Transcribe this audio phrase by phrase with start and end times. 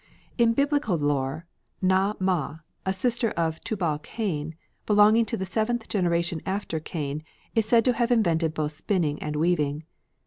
[0.39, 1.45] In Biblical lore
[1.79, 4.55] Naa mah, a sister of Tubal Cain,
[4.87, 7.21] belonging to the seventh generation after Cain,
[7.53, 9.83] is said to have invented both spinning and weaving.